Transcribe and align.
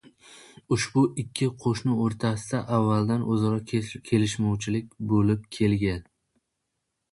Ushbu 0.75 1.01
ikki 1.23 1.49
qo‘shni 1.65 1.93
o‘rtasida 2.05 2.63
avvaldan 2.79 3.27
o‘zaro 3.35 3.61
kelishmovchilik 4.09 4.91
bo‘lib 5.15 5.47
kelgan 5.61 6.05